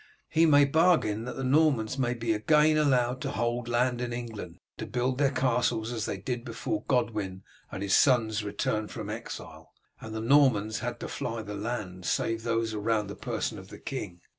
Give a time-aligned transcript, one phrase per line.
[0.29, 4.53] He may bargain that the Normans may be again allowed to hold land in England,
[4.53, 9.11] and to build their castles, as they did before Godwin and his sons returned from
[9.11, 13.67] exile, and the Normans had to fly the land, save those around the person of
[13.67, 14.21] the king.